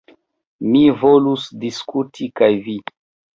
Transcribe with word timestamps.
Mi 0.69 0.79
volus 1.01 1.43
diskuti 1.65 2.31
kaj 2.41 2.51
vi. 2.65 2.79